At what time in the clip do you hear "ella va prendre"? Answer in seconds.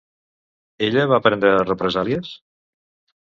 0.85-1.51